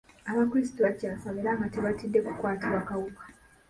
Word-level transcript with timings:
Abakulisitu 0.31 0.79
bakyasaba 0.85 1.37
era 1.41 1.51
nga 1.57 1.67
tebatidde 1.73 2.19
kukwatibwa 2.25 2.79
kawuka. 2.89 3.23